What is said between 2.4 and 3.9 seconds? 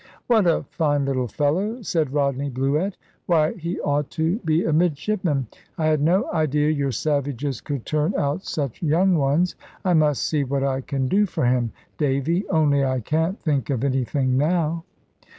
Bluett; "why, he